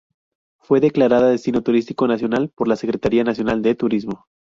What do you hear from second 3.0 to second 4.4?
Nacional de Turismo.